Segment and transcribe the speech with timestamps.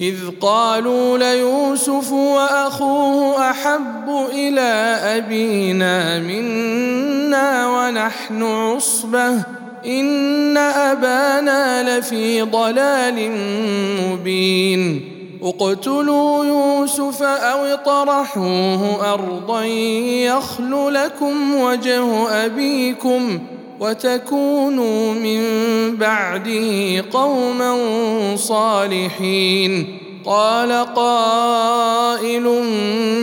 [0.00, 4.60] إذ قالوا ليوسف وأخوه أحب إلى
[5.16, 9.34] أبينا منا ونحن عصبة
[9.86, 13.30] إن أبانا لفي ضلال
[14.06, 15.00] مبين
[15.42, 25.40] اقتلوا يوسف أو اطرحوه أرضا يخل لكم وجه أبيكم ۖ وتكونوا من
[25.96, 27.76] بعده قوما
[28.36, 32.42] صالحين قال قائل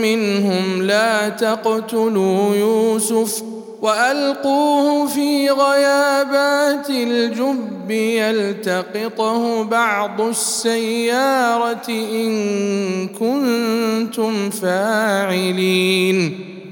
[0.02, 3.44] منهم لا تقتلوا يوسف
[3.81, 16.53] والقوه في غيابات الجب يلتقطه بعض السياره ان كنتم فاعلين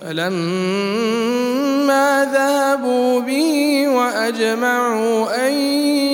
[0.00, 5.52] فلما ذهبوا به واجمعوا ان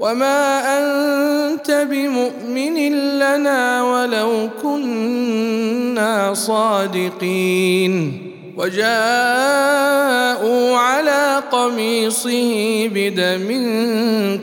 [0.00, 8.22] وما انت بمؤمن لنا ولو كنا صادقين
[8.56, 12.52] وجاءوا على قميصه
[12.94, 13.48] بدم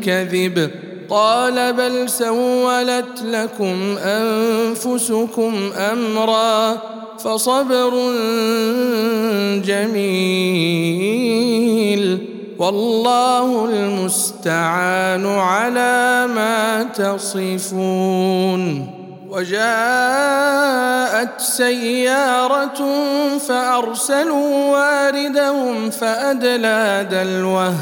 [0.06, 0.69] كذب
[1.10, 6.78] قال بل سولت لكم انفسكم امرا
[7.19, 7.90] فصبر
[9.66, 18.88] جميل والله المستعان على ما تصفون
[19.30, 22.84] وجاءت سياره
[23.48, 27.74] فارسلوا واردهم فادلى دلوه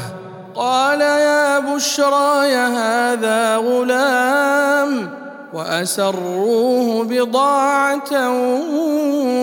[0.54, 5.10] قال يا بشرى يا هذا غلام
[5.52, 8.30] واسروه بضاعه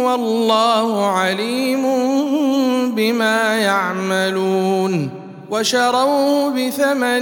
[0.04, 1.82] والله عليم
[2.96, 5.21] بما يعملون
[5.52, 7.22] وشروه بثمن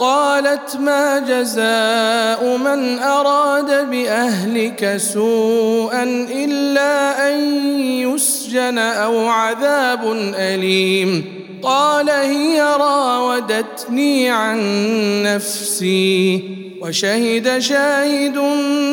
[0.00, 6.02] قالت ما جزاء من اراد باهلك سوءا
[6.32, 7.44] الا ان
[7.84, 11.24] يسجن او عذاب اليم
[11.62, 14.58] قال هي راودتني عن
[15.22, 16.42] نفسي
[16.82, 18.36] وشهد شاهد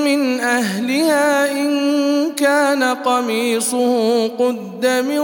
[0.05, 1.71] من اهلها ان
[2.35, 5.21] كان قميصه قد من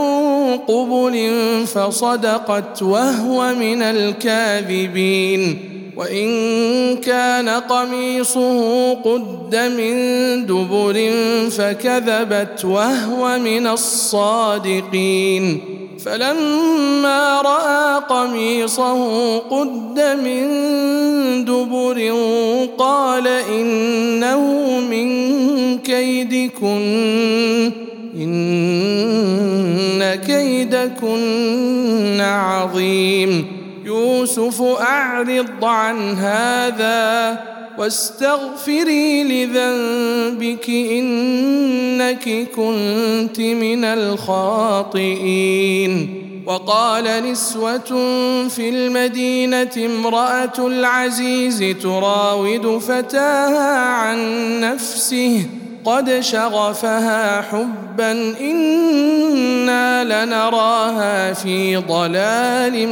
[0.58, 1.32] قبل
[1.76, 9.96] فصدقت وهو من الكاذبين وان كان قميصه قد من
[10.46, 11.10] دبر
[11.50, 15.60] فكذبت وهو من الصادقين
[16.06, 20.48] فلما راى قميصه قد من
[21.46, 22.12] دبر
[22.78, 24.50] قال انه
[24.90, 27.72] من كيدكن
[28.20, 37.40] ان كيدكن عظيم يوسف اعرض عن هذا
[37.78, 47.92] واستغفري لذنبك انك كنت من الخاطئين وقال نسوه
[48.50, 54.18] في المدينه امراه العزيز تراود فتاها عن
[54.60, 55.40] نفسه
[55.86, 62.90] قد شغفها حبا انا لنراها في ضلال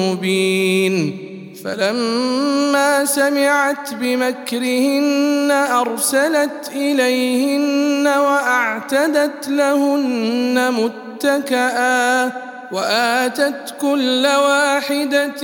[0.00, 1.18] مبين
[1.64, 12.32] فلما سمعت بمكرهن ارسلت اليهن واعتدت لهن متكئا
[12.72, 15.42] واتت كل واحده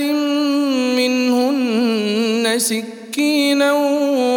[0.95, 3.71] منهن سكا مسكينا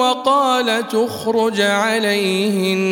[0.01, 2.85] وقال تخرج عليهن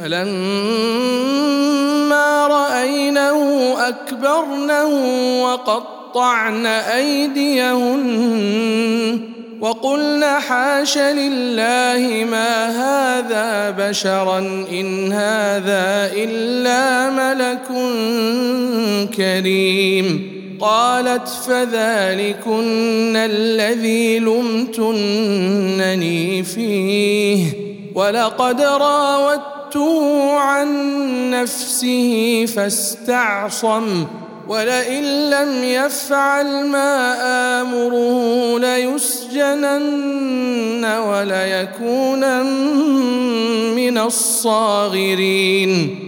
[0.00, 4.88] فلما رأينه أكبرنه
[5.44, 9.20] وقطعن أيديهن
[9.60, 14.38] وقلن حاش لله ما هذا بشرا
[14.72, 17.64] إن هذا إلا ملك
[19.16, 27.52] كريم قالت فذلكن الذي لمتنني فيه
[27.94, 30.70] ولقد راودته عن
[31.30, 34.04] نفسه فاستعصم
[34.48, 37.14] ولئن لم يفعل ما
[37.60, 42.46] امره ليسجنن وليكونن
[43.76, 46.07] من الصاغرين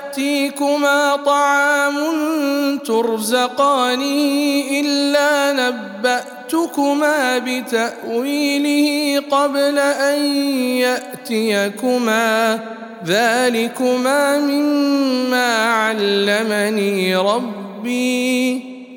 [0.11, 1.93] ياتيكما طعام
[2.77, 8.87] ترزقاني الا نباتكما بتاويله
[9.31, 10.23] قبل ان
[10.59, 12.59] ياتيكما
[13.05, 18.70] ذلكما مما علمني ربي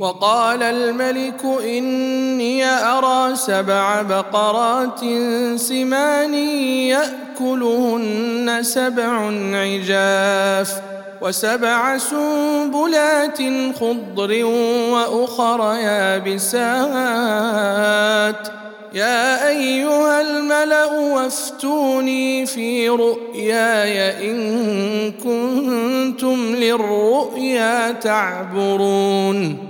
[0.00, 5.00] وقال الملك إني أرى سبع بقرات
[5.56, 6.34] سمان
[7.34, 10.80] يأكلهن سبع عجاف
[11.22, 13.38] وسبع سنبلات
[13.80, 14.44] خضر
[14.90, 18.48] وأخر يابسات
[18.94, 24.50] يا أيها الملأ وافتوني في رؤياي إن
[25.24, 29.69] كنتم للرؤيا تعبرون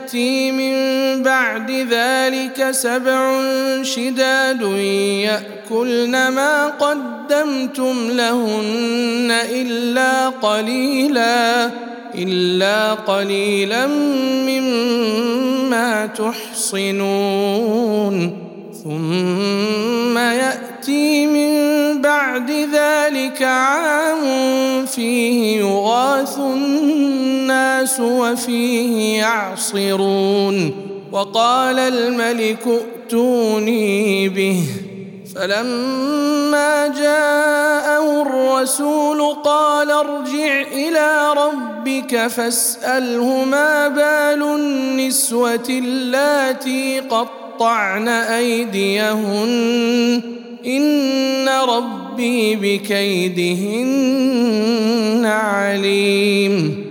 [0.15, 3.31] ياتي من بعد ذلك سبع
[3.83, 11.69] شداد ياكلن ما قدمتم لهن الا قليلا
[12.15, 18.37] الا قليلا مما تحصنون
[18.83, 21.61] ثم ياتي من
[22.01, 24.25] بعد ذلك عام
[24.85, 26.39] فيه يغاث
[27.51, 30.73] الناس وفيه يعصرون
[31.11, 34.63] وقال الملك ائتوني به
[35.35, 50.21] فلما جاءه الرسول قال ارجع الى ربك فاساله ما بال النسوه اللاتي قطعن ايديهن
[50.65, 56.90] ان ربي بكيدهن عليم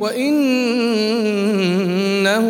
[0.00, 2.40] وإنه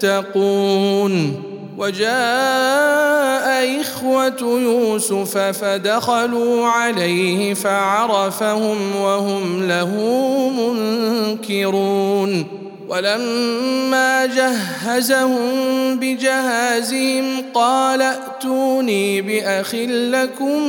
[0.00, 1.42] تتقون
[1.78, 2.10] وجاء
[3.80, 9.90] إخوة يوسف فدخلوا عليه فعرفهم وهم له
[10.58, 12.46] منكرون
[12.88, 15.40] ولما جهزهم
[15.96, 20.62] بجهازهم قال ائتوني بأخ لكم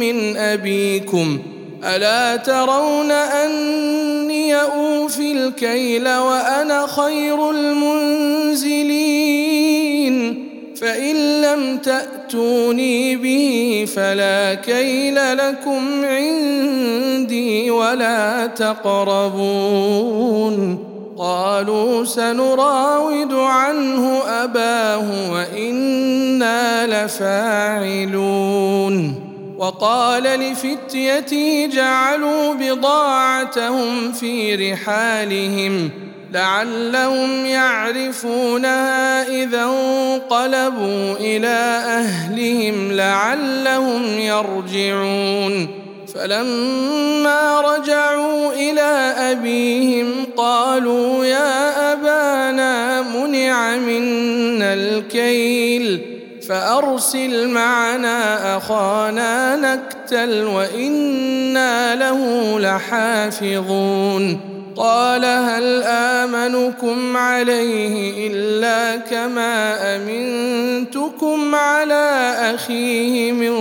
[0.00, 1.55] من أبيكم ۖ
[1.86, 10.46] ألا ترون أني أوفي الكيل وأنا خير المنزلين
[10.80, 20.78] فإن لم تأتوني به فلا كيل لكم عندي ولا تقربون
[21.18, 29.25] قالوا سنراود عنه أباه وإنا لفاعلون
[29.58, 35.90] وقال لفتيتي جعلوا بضاعتهم في رحالهم
[36.32, 41.56] لعلهم يعرفونها اذا انقلبوا الى
[41.98, 45.68] اهلهم لعلهم يرجعون
[46.14, 56.15] فلما رجعوا الى ابيهم قالوا يا ابانا منع منا الكيل
[56.48, 64.40] فأرسل معنا أخانا نكتل وإنا له لحافظون
[64.76, 73.54] قال هل آمنكم عليه إلا كما أمنتكم على أخيه من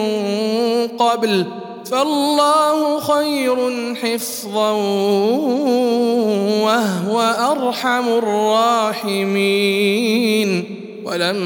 [0.98, 1.46] قبل
[1.92, 3.56] فالله خير
[3.96, 4.72] حفظا
[6.62, 7.22] وهو
[7.52, 10.64] أرحم الراحمين
[11.06, 11.46] ولما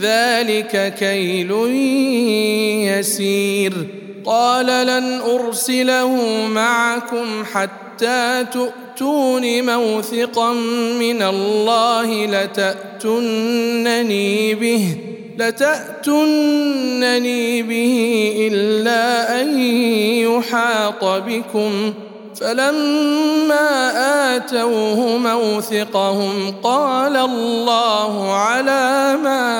[0.00, 1.50] ذلك كيل
[2.92, 3.72] يسير
[4.26, 10.52] قال لن ارسله معكم حتى تؤتون موثقا
[10.98, 14.96] من الله لتاتونني به
[15.38, 19.60] لتاتونني به الا ان
[20.28, 21.94] يحاط بكم
[22.40, 23.92] فلما
[24.36, 29.08] اتوه موثقهم قال الله على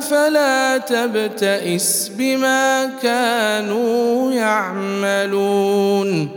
[0.00, 6.28] فلا تبتئس بما كانوا يعملون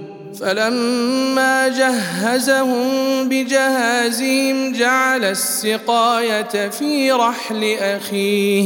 [0.41, 2.85] فلما جهزهم
[3.23, 8.65] بجهازهم جعل السقايه في رحل اخيه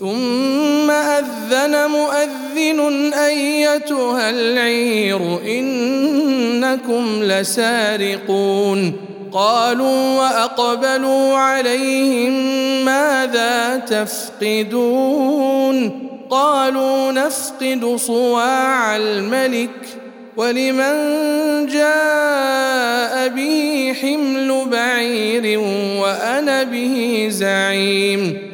[0.00, 8.92] ثم اذن مؤذن ايتها العير انكم لسارقون
[9.34, 12.32] قالوا واقبلوا عليهم
[12.84, 19.70] ماذا تفقدون قالوا نفقد صواع الملك
[20.36, 20.94] ولمن
[21.66, 25.58] جاء به حمل بعير
[26.02, 28.53] وانا به زعيم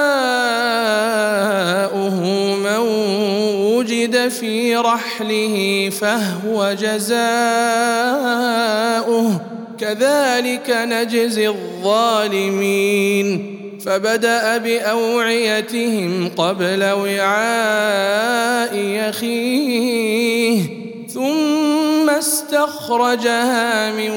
[4.29, 9.41] في رحله فهو جزاؤه
[9.79, 20.61] كذلك نجزي الظالمين فبدا باوعيتهم قبل وعاء يخيه
[21.13, 24.09] ثم استخرجها من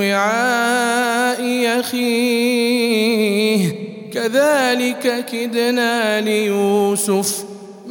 [0.00, 3.74] وعاء يخيه
[4.14, 7.44] كذلك كدنا ليوسف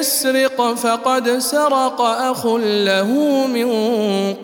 [0.00, 3.10] يسرق فقد سرق اخ له
[3.46, 3.72] من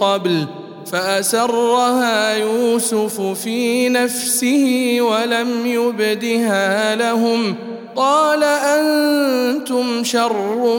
[0.00, 0.44] قبل
[0.92, 7.54] فاسرها يوسف في نفسه ولم يبدها لهم
[7.96, 10.78] قال انتم شر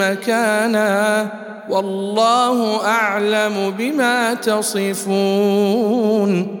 [0.00, 1.32] مكانا
[1.70, 6.60] والله اعلم بما تصفون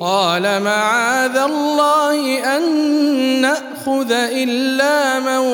[0.00, 2.62] قال معاذ الله أن
[3.40, 5.46] نأخذ إلا من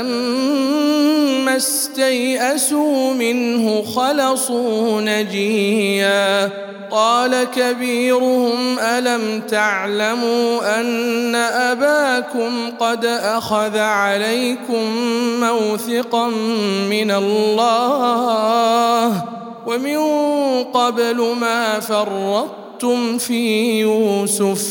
[1.57, 6.51] استيئسوا منه خلصوا نجيا
[6.91, 14.83] قال كبيرهم الم تعلموا ان اباكم قد اخذ عليكم
[15.41, 16.27] موثقا
[16.91, 19.25] من الله
[19.67, 19.99] ومن
[20.65, 24.69] قبل ما فرطتم في يوسف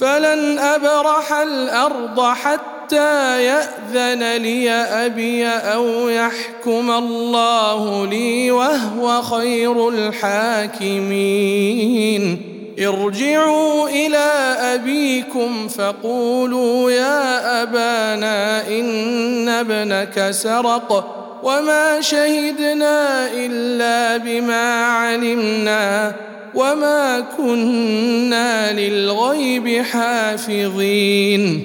[0.00, 12.38] فلن ابرح الارض حتى حتى ياذن لي ابي او يحكم الله لي وهو خير الحاكمين
[12.80, 14.26] ارجعوا الى
[14.74, 26.14] ابيكم فقولوا يا ابانا ان ابنك سرق وما شهدنا الا بما علمنا
[26.54, 31.64] وما كنا للغيب حافظين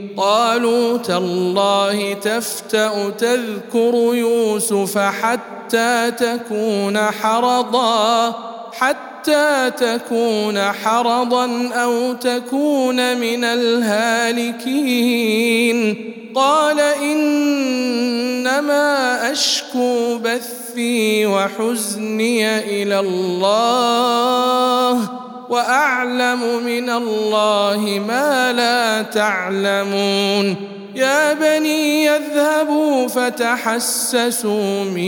[0.17, 8.29] قالوا تالله تفتأ تذكر يوسف حتى تكون حرضا
[8.73, 25.20] حتى تكون حرضا أو تكون من الهالكين قال إنما أشكو بثي وحزني إلى الله
[25.51, 30.55] واعلم من الله ما لا تعلمون
[30.95, 35.03] يا بني يذهبوا فتحسسوا من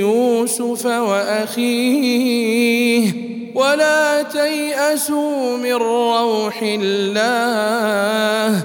[0.00, 3.12] يوسف واخيه
[3.54, 8.64] ولا تياسوا من روح الله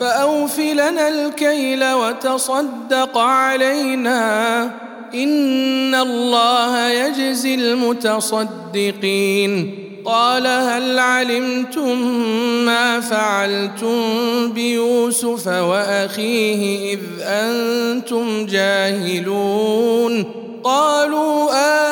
[0.00, 4.62] فأوف لنا الكيل وتصدق علينا
[5.14, 12.08] إن الله يجزي المتصدقين قال هل علمتم
[12.66, 13.98] ما فعلتم
[14.52, 20.24] بيوسف وأخيه إذ أنتم جاهلون
[20.64, 21.48] قالوا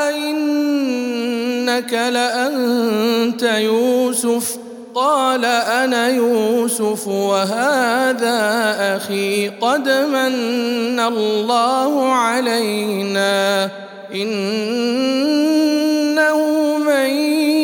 [0.09, 4.64] آئنك آه لأنت يوسف ۖ
[4.95, 13.71] قال انا يوسف وهذا اخي قد من الله علينا
[14.15, 16.39] انه
[16.79, 17.07] من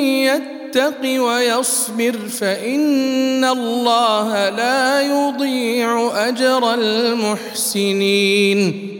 [0.00, 8.99] يتق ويصبر فان الله لا يضيع اجر المحسنين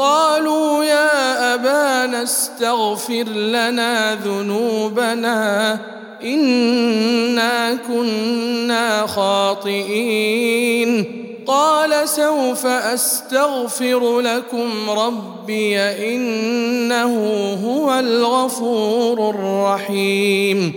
[0.00, 5.78] قالوا يا ابانا استغفر لنا ذنوبنا
[6.22, 17.30] انا كنا خاطئين قال سوف استغفر لكم ربي انه
[17.64, 20.72] هو الغفور الرحيم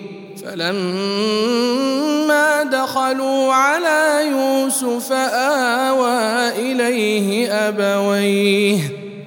[0.45, 9.02] فلما دخلوا على يوسف اوى اليه ابويه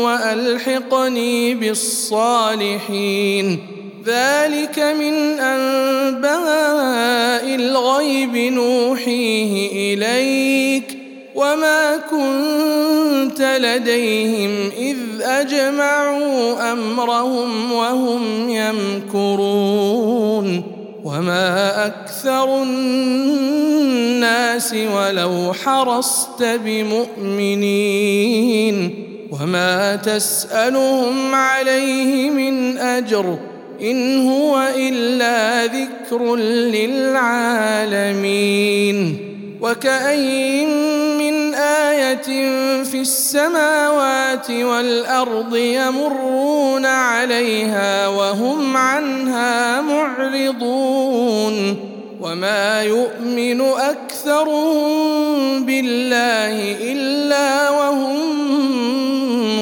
[0.03, 3.76] والحقني بالصالحين
[4.07, 10.99] ذلك من انباء الغيب نوحيه اليك
[11.35, 20.63] وما كنت لديهم اذ اجمعوا امرهم وهم يمكرون
[21.05, 33.39] وما اكثر الناس ولو حرصت بمؤمنين وما تسالهم عليه من اجر
[33.81, 36.37] ان هو الا ذكر
[36.67, 39.19] للعالمين
[39.61, 40.69] وكاين
[41.19, 41.97] من ايه
[42.83, 51.77] في السماوات والارض يمرون عليها وهم عنها معرضون
[52.21, 58.17] وما يؤمن اكثرهم بالله الا وهم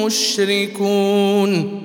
[0.05, 1.84] مشركون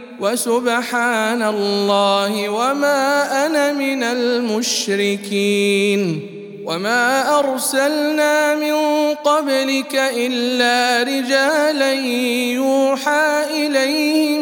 [0.21, 6.19] وسبحان الله وما انا من المشركين
[6.65, 8.73] وما ارسلنا من
[9.15, 11.93] قبلك الا رجالا
[12.53, 14.41] يوحى اليهم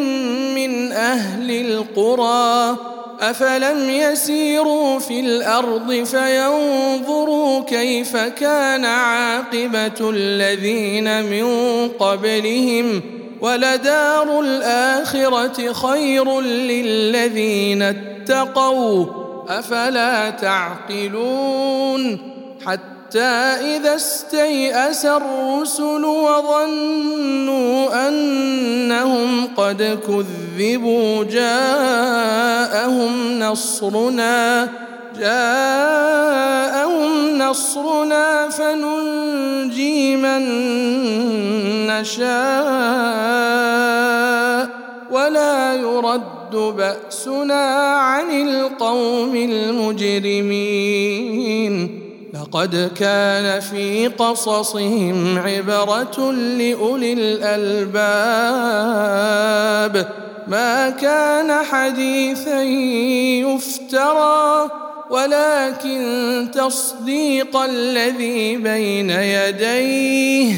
[0.54, 2.76] من اهل القرى
[3.20, 13.02] افلم يسيروا في الارض فينظروا كيف كان عاقبه الذين من قبلهم
[13.42, 19.06] ولدار الآخرة خير للذين اتقوا
[19.48, 22.18] أفلا تعقلون
[22.66, 22.90] حتى
[23.76, 34.68] إذا استيأس الرسل وظنوا أنهم قد كذبوا جاءهم نصرنا
[35.20, 40.42] جاءهم نصرنا فننجي من
[41.86, 42.30] نشاء
[45.10, 46.26] ولا يرد
[46.76, 47.64] بأسنا
[47.96, 52.00] عن القوم المجرمين
[52.34, 60.08] لقد كان في قصصهم عبرة لأولي الألباب
[60.48, 62.62] ما كان حديثا
[63.42, 64.70] يفترى
[65.10, 70.54] ولكن تصديق الذي بين يديه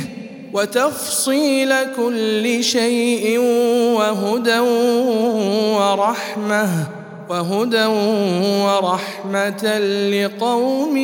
[0.52, 3.38] وتفصيل كل شيء
[3.96, 6.68] وهدى ورحمه
[7.30, 7.84] وهدى
[8.64, 9.78] ورحمه
[10.12, 11.02] لقوم